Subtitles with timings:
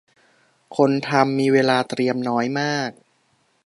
[0.77, 2.89] คนทำมีเวลาเตรียมน้อยมาก